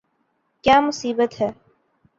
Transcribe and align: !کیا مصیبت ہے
!کیا 0.63 0.79
مصیبت 0.79 1.31
ہے 1.41 1.49